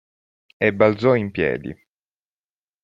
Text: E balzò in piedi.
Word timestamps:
E 0.65 0.69
balzò 0.77 1.11
in 1.15 1.29
piedi. 1.35 1.71